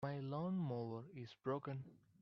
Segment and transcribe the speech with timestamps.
[0.03, 1.83] My lawn-mower is broken.